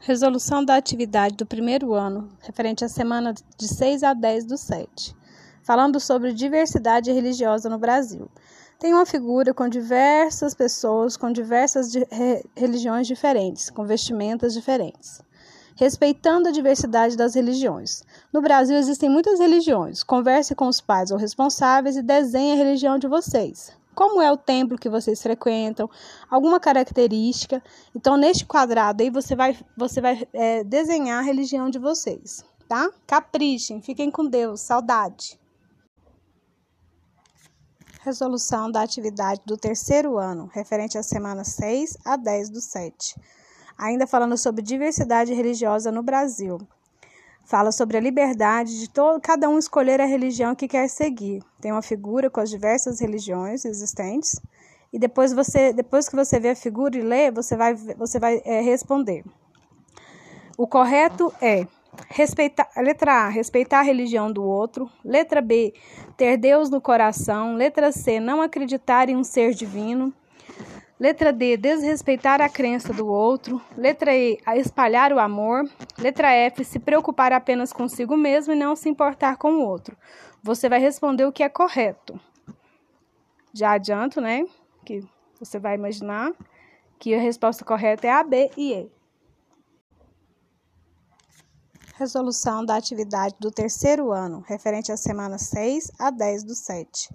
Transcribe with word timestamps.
Resolução 0.00 0.64
da 0.64 0.76
atividade 0.76 1.36
do 1.36 1.44
primeiro 1.44 1.92
ano, 1.92 2.28
referente 2.40 2.84
à 2.84 2.88
semana 2.88 3.34
de 3.58 3.68
6 3.68 4.02
a 4.02 4.14
10 4.14 4.46
do 4.46 4.56
7, 4.56 5.14
falando 5.62 6.00
sobre 6.00 6.32
diversidade 6.32 7.12
religiosa 7.12 7.68
no 7.68 7.78
Brasil. 7.78 8.28
Tem 8.78 8.94
uma 8.94 9.04
figura 9.04 9.52
com 9.52 9.68
diversas 9.68 10.54
pessoas, 10.54 11.16
com 11.16 11.30
diversas 11.30 11.92
religiões 12.56 13.06
diferentes, 13.06 13.68
com 13.68 13.84
vestimentas 13.84 14.54
diferentes. 14.54 15.20
Respeitando 15.76 16.48
a 16.48 16.52
diversidade 16.52 17.16
das 17.16 17.34
religiões. 17.34 18.02
No 18.32 18.40
Brasil 18.40 18.76
existem 18.76 19.10
muitas 19.10 19.38
religiões. 19.38 20.02
Converse 20.02 20.54
com 20.54 20.66
os 20.66 20.80
pais 20.80 21.10
ou 21.10 21.18
responsáveis 21.18 21.96
e 21.96 22.02
desenhe 22.02 22.52
a 22.52 22.56
religião 22.56 22.98
de 22.98 23.06
vocês 23.06 23.78
como 23.94 24.20
é 24.20 24.30
o 24.30 24.36
templo 24.36 24.78
que 24.78 24.88
vocês 24.88 25.22
frequentam, 25.22 25.88
alguma 26.28 26.60
característica. 26.60 27.62
Então, 27.94 28.16
neste 28.16 28.46
quadrado 28.46 29.02
aí, 29.02 29.10
você 29.10 29.34
vai, 29.34 29.56
você 29.76 30.00
vai 30.00 30.26
é, 30.32 30.64
desenhar 30.64 31.18
a 31.20 31.26
religião 31.26 31.68
de 31.68 31.78
vocês, 31.78 32.44
tá? 32.68 32.90
Caprichem, 33.06 33.82
fiquem 33.82 34.10
com 34.10 34.26
Deus, 34.26 34.60
saudade. 34.60 35.38
Resolução 38.02 38.70
da 38.70 38.80
atividade 38.80 39.42
do 39.44 39.58
terceiro 39.58 40.16
ano, 40.16 40.48
referente 40.52 40.96
à 40.96 41.02
semana 41.02 41.44
6 41.44 41.98
a 42.04 42.16
10 42.16 42.48
do 42.48 42.60
7. 42.60 43.14
Ainda 43.76 44.06
falando 44.06 44.36
sobre 44.38 44.62
diversidade 44.62 45.34
religiosa 45.34 45.92
no 45.92 46.02
Brasil. 46.02 46.58
Fala 47.50 47.72
sobre 47.72 47.96
a 47.96 48.00
liberdade 48.00 48.78
de 48.78 48.88
todo, 48.88 49.20
cada 49.20 49.48
um 49.48 49.58
escolher 49.58 50.00
a 50.00 50.06
religião 50.06 50.54
que 50.54 50.68
quer 50.68 50.88
seguir. 50.88 51.42
Tem 51.60 51.72
uma 51.72 51.82
figura 51.82 52.30
com 52.30 52.38
as 52.38 52.48
diversas 52.48 53.00
religiões 53.00 53.64
existentes. 53.64 54.40
E 54.92 55.00
depois 55.00 55.32
você, 55.32 55.72
depois 55.72 56.08
que 56.08 56.14
você 56.14 56.38
vê 56.38 56.50
a 56.50 56.54
figura 56.54 56.96
e 56.96 57.02
lê, 57.02 57.28
você 57.28 57.56
vai, 57.56 57.74
você 57.74 58.20
vai 58.20 58.40
é, 58.44 58.60
responder. 58.60 59.24
O 60.56 60.64
correto 60.64 61.34
é 61.42 61.66
respeitar, 62.08 62.70
letra 62.76 63.24
A, 63.24 63.28
respeitar 63.28 63.80
a 63.80 63.82
religião 63.82 64.30
do 64.30 64.44
outro. 64.44 64.88
Letra 65.04 65.40
B, 65.40 65.74
ter 66.16 66.36
Deus 66.36 66.70
no 66.70 66.80
coração. 66.80 67.56
Letra 67.56 67.90
C, 67.90 68.20
não 68.20 68.40
acreditar 68.40 69.08
em 69.08 69.16
um 69.16 69.24
ser 69.24 69.54
divino. 69.54 70.14
Letra 71.00 71.32
D, 71.32 71.56
desrespeitar 71.56 72.42
a 72.42 72.48
crença 72.50 72.92
do 72.92 73.06
outro. 73.06 73.58
Letra 73.74 74.14
E, 74.14 74.38
espalhar 74.56 75.14
o 75.14 75.18
amor. 75.18 75.64
Letra 75.96 76.30
F, 76.30 76.62
se 76.62 76.78
preocupar 76.78 77.32
apenas 77.32 77.72
consigo 77.72 78.18
mesmo 78.18 78.52
e 78.52 78.56
não 78.56 78.76
se 78.76 78.86
importar 78.86 79.38
com 79.38 79.54
o 79.54 79.66
outro. 79.66 79.96
Você 80.42 80.68
vai 80.68 80.78
responder 80.78 81.24
o 81.24 81.32
que 81.32 81.42
é 81.42 81.48
correto. 81.48 82.20
Já 83.50 83.72
adianto, 83.72 84.20
né? 84.20 84.44
Que 84.84 85.02
você 85.38 85.58
vai 85.58 85.74
imaginar 85.74 86.32
que 86.98 87.14
a 87.14 87.18
resposta 87.18 87.64
correta 87.64 88.06
é 88.06 88.10
A, 88.10 88.22
B 88.22 88.50
e 88.54 88.74
E. 88.74 88.92
Resolução 91.96 92.62
da 92.62 92.76
atividade 92.76 93.36
do 93.40 93.50
terceiro 93.50 94.12
ano, 94.12 94.44
referente 94.46 94.92
à 94.92 94.98
semana 94.98 95.38
6 95.38 95.92
a 95.98 96.10
10 96.10 96.44
do 96.44 96.54
7. 96.54 97.08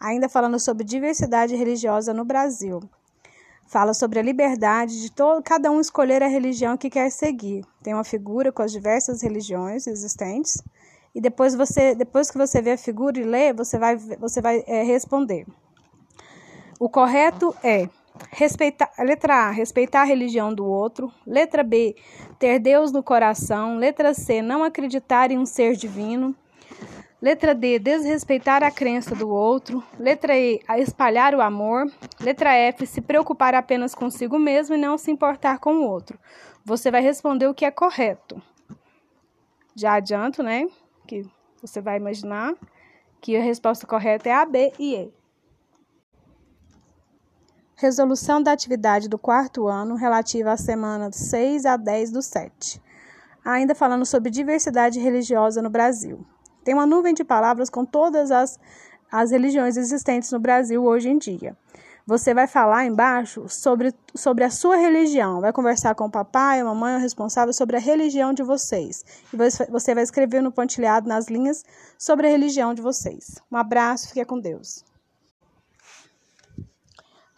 Ainda 0.00 0.30
falando 0.30 0.58
sobre 0.58 0.82
diversidade 0.82 1.54
religiosa 1.54 2.14
no 2.14 2.24
Brasil. 2.24 2.80
Fala 3.68 3.92
sobre 3.92 4.18
a 4.18 4.22
liberdade 4.22 5.02
de 5.02 5.12
todo, 5.12 5.42
cada 5.42 5.70
um 5.70 5.78
escolher 5.78 6.22
a 6.22 6.26
religião 6.26 6.74
que 6.74 6.88
quer 6.88 7.10
seguir. 7.10 7.62
Tem 7.82 7.92
uma 7.92 8.02
figura 8.02 8.50
com 8.50 8.62
as 8.62 8.72
diversas 8.72 9.22
religiões 9.22 9.86
existentes. 9.86 10.62
E 11.14 11.20
depois 11.20 11.54
você, 11.54 11.94
depois 11.94 12.30
que 12.30 12.38
você 12.38 12.62
vê 12.62 12.72
a 12.72 12.78
figura 12.78 13.20
e 13.20 13.24
lê, 13.24 13.52
você 13.52 13.78
vai, 13.78 13.96
você 13.96 14.40
vai 14.40 14.64
é, 14.66 14.82
responder. 14.82 15.46
O 16.80 16.88
correto 16.88 17.54
é 17.62 17.90
respeitar, 18.30 18.90
letra 19.00 19.48
A, 19.48 19.50
respeitar 19.50 20.00
a 20.00 20.04
religião 20.04 20.54
do 20.54 20.64
outro. 20.64 21.12
Letra 21.26 21.62
B, 21.62 21.94
ter 22.38 22.58
Deus 22.58 22.90
no 22.90 23.02
coração. 23.02 23.76
Letra 23.76 24.14
C, 24.14 24.40
não 24.40 24.64
acreditar 24.64 25.30
em 25.30 25.36
um 25.36 25.44
ser 25.44 25.76
divino. 25.76 26.34
Letra 27.20 27.52
D, 27.52 27.80
desrespeitar 27.80 28.62
a 28.62 28.70
crença 28.70 29.12
do 29.12 29.28
outro. 29.28 29.82
Letra 29.98 30.38
E, 30.38 30.60
espalhar 30.78 31.34
o 31.34 31.40
amor. 31.40 31.90
Letra 32.20 32.54
F, 32.54 32.86
se 32.86 33.00
preocupar 33.00 33.56
apenas 33.56 33.92
consigo 33.92 34.38
mesmo 34.38 34.76
e 34.76 34.78
não 34.78 34.96
se 34.96 35.10
importar 35.10 35.58
com 35.58 35.74
o 35.74 35.88
outro. 35.88 36.16
Você 36.64 36.92
vai 36.92 37.02
responder 37.02 37.48
o 37.48 37.54
que 37.54 37.64
é 37.64 37.72
correto. 37.72 38.40
Já 39.74 39.94
adianto, 39.94 40.44
né? 40.44 40.68
Que 41.08 41.28
você 41.60 41.80
vai 41.80 41.96
imaginar 41.96 42.54
que 43.20 43.36
a 43.36 43.42
resposta 43.42 43.84
correta 43.84 44.28
é 44.28 44.32
A, 44.32 44.44
B 44.44 44.72
e 44.78 44.94
E. 44.94 45.12
Resolução 47.74 48.40
da 48.40 48.52
atividade 48.52 49.08
do 49.08 49.18
quarto 49.18 49.66
ano 49.66 49.96
relativa 49.96 50.52
à 50.52 50.56
semana 50.56 51.10
6 51.10 51.64
a 51.64 51.76
10 51.76 52.12
do 52.12 52.22
7. 52.22 52.80
Ainda 53.44 53.74
falando 53.74 54.04
sobre 54.04 54.30
diversidade 54.30 55.00
religiosa 55.00 55.60
no 55.60 55.70
Brasil. 55.70 56.24
Tem 56.64 56.74
uma 56.74 56.86
nuvem 56.86 57.14
de 57.14 57.24
palavras 57.24 57.70
com 57.70 57.84
todas 57.84 58.30
as, 58.30 58.58
as 59.10 59.30
religiões 59.30 59.76
existentes 59.76 60.30
no 60.32 60.38
Brasil 60.38 60.84
hoje 60.84 61.08
em 61.08 61.18
dia. 61.18 61.56
Você 62.08 62.32
vai 62.32 62.46
falar 62.46 62.86
embaixo 62.86 63.46
sobre, 63.50 63.94
sobre 64.14 64.42
a 64.42 64.50
sua 64.50 64.76
religião, 64.76 65.42
vai 65.42 65.52
conversar 65.52 65.94
com 65.94 66.06
o 66.06 66.10
papai, 66.10 66.58
a 66.58 66.64
mamãe, 66.64 66.96
o 66.96 66.98
responsável 66.98 67.52
sobre 67.52 67.76
a 67.76 67.78
religião 67.78 68.32
de 68.32 68.42
vocês. 68.42 69.04
E 69.30 69.36
você 69.70 69.94
vai 69.94 70.04
escrever 70.04 70.42
no 70.42 70.50
pontilhado, 70.50 71.06
nas 71.06 71.28
linhas, 71.28 71.62
sobre 71.98 72.26
a 72.26 72.30
religião 72.30 72.72
de 72.72 72.80
vocês. 72.80 73.34
Um 73.52 73.58
abraço, 73.58 74.08
fique 74.08 74.24
com 74.24 74.40
Deus. 74.40 74.82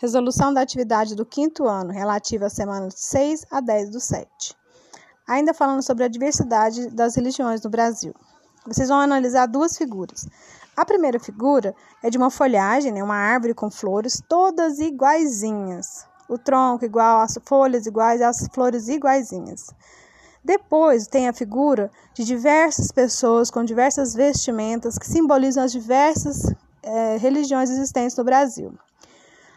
Resolução 0.00 0.54
da 0.54 0.60
atividade 0.60 1.16
do 1.16 1.26
quinto 1.26 1.66
ano, 1.66 1.90
relativa 1.90 2.46
à 2.46 2.48
semana 2.48 2.88
6 2.90 3.46
a 3.50 3.60
10 3.60 3.90
do 3.90 3.98
7. 3.98 4.28
Ainda 5.26 5.52
falando 5.52 5.82
sobre 5.82 6.04
a 6.04 6.08
diversidade 6.08 6.88
das 6.90 7.16
religiões 7.16 7.60
no 7.60 7.70
Brasil. 7.70 8.14
Vocês 8.72 8.88
vão 8.88 9.00
analisar 9.00 9.46
duas 9.46 9.76
figuras. 9.76 10.28
A 10.76 10.84
primeira 10.84 11.18
figura 11.18 11.74
é 12.00 12.08
de 12.08 12.16
uma 12.16 12.30
folhagem, 12.30 12.92
né, 12.92 13.02
uma 13.02 13.16
árvore 13.16 13.52
com 13.52 13.68
flores, 13.68 14.22
todas 14.28 14.78
iguaizinhas. 14.78 16.06
O 16.28 16.38
tronco 16.38 16.84
igual, 16.84 17.20
as 17.20 17.36
folhas 17.44 17.84
iguais, 17.84 18.22
as 18.22 18.46
flores 18.52 18.88
iguaizinhas. 18.88 19.74
Depois 20.44 21.08
tem 21.08 21.28
a 21.28 21.32
figura 21.32 21.90
de 22.14 22.24
diversas 22.24 22.92
pessoas 22.92 23.50
com 23.50 23.64
diversas 23.64 24.14
vestimentas 24.14 24.96
que 24.96 25.06
simbolizam 25.06 25.64
as 25.64 25.72
diversas 25.72 26.54
é, 26.80 27.16
religiões 27.16 27.70
existentes 27.70 28.16
no 28.16 28.22
Brasil. 28.22 28.72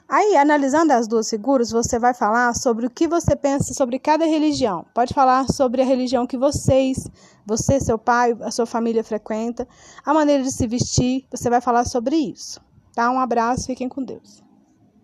Aí, 0.08 0.36
analisando 0.36 0.94
as 0.94 1.08
duas 1.08 1.30
figuras, 1.30 1.72
você 1.72 1.97
vai 1.97 2.14
falar 2.14 2.53
sobre 2.53 2.86
o 2.86 2.90
que 2.90 3.08
você 3.08 3.36
pensa 3.36 3.74
sobre 3.74 3.97
cada 3.97 4.25
religião. 4.25 4.86
Pode 4.94 5.14
falar 5.14 5.47
sobre 5.47 5.81
a 5.81 5.86
religião 5.86 6.28
que 6.28 6.38
vocês, 6.38 7.08
você, 7.46 7.80
seu 7.80 7.97
pai, 7.97 8.38
a 8.42 8.52
sua 8.52 8.66
família 8.66 9.03
frequenta, 9.03 9.68
a 10.06 10.13
maneira 10.13 10.44
de 10.44 10.52
se 10.52 10.68
vestir. 10.68 11.25
Você 11.31 11.50
vai 11.50 11.62
falar 11.62 11.86
sobre 11.86 12.16
isso. 12.16 12.62
Tá? 12.94 13.09
Um 13.09 13.19
abraço, 13.19 13.66
fiquem 13.66 13.90
com 13.90 14.03
Deus. 14.03 14.43